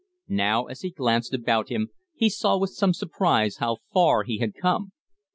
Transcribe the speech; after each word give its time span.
Now, 0.27 0.65
as 0.65 0.81
he 0.81 0.89
glanced 0.89 1.31
about 1.31 1.69
him, 1.69 1.89
he 2.15 2.27
saw 2.27 2.57
with 2.57 2.71
some 2.71 2.91
surprise 2.91 3.57
how 3.57 3.77
far 3.93 4.23
he 4.23 4.39
had 4.39 4.55
come. 4.59 4.93